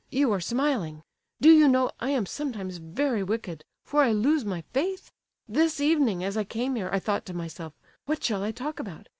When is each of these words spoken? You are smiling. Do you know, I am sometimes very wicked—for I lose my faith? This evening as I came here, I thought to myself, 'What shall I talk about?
You 0.09 0.31
are 0.33 0.41
smiling. 0.41 1.03
Do 1.39 1.51
you 1.51 1.67
know, 1.67 1.91
I 1.99 2.09
am 2.09 2.25
sometimes 2.25 2.77
very 2.77 3.21
wicked—for 3.21 4.01
I 4.01 4.11
lose 4.11 4.43
my 4.43 4.63
faith? 4.73 5.11
This 5.47 5.79
evening 5.79 6.23
as 6.23 6.35
I 6.35 6.43
came 6.43 6.73
here, 6.73 6.89
I 6.91 6.97
thought 6.97 7.23
to 7.27 7.35
myself, 7.35 7.73
'What 8.07 8.23
shall 8.23 8.41
I 8.41 8.51
talk 8.51 8.79
about? 8.79 9.09